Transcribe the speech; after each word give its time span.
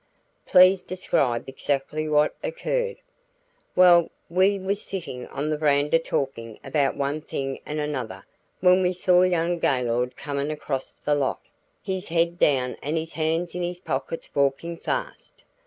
"Please 0.47 0.81
describe 0.81 1.47
exactly 1.47 2.09
what 2.09 2.33
occurred." 2.43 2.95
"Well, 3.75 4.09
we 4.31 4.57
was 4.57 4.81
sittin' 4.81 5.27
on 5.27 5.51
the 5.51 5.59
veranda 5.59 5.99
talkin' 5.99 6.57
about 6.63 6.97
one 6.97 7.21
thing 7.21 7.59
and 7.67 7.79
another 7.79 8.25
when 8.61 8.81
we 8.81 8.93
see 8.93 9.27
young 9.27 9.59
Gaylord 9.59 10.17
comin' 10.17 10.49
across 10.49 10.93
the 10.93 11.13
lot, 11.13 11.41
his 11.83 12.09
head 12.09 12.39
down 12.39 12.77
and 12.81 12.97
his 12.97 13.13
hands 13.13 13.53
in 13.53 13.61
his 13.61 13.79
pockets 13.79 14.27
walkin' 14.33 14.75
fast. 14.75 15.43